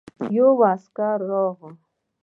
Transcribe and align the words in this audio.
يو 0.35 0.47
عسکر 0.69 1.17
راغی. 1.29 1.69